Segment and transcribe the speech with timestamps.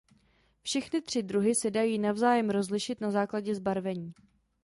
[0.61, 4.13] Všechny tři druhy se dají navzájem rozlišit na základě zbarvení.